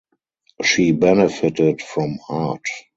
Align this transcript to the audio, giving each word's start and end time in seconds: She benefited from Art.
She 0.63 0.93
benefited 0.93 1.79
from 1.83 2.17
Art. 2.27 2.65